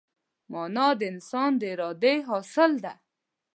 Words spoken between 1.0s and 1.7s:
انسان د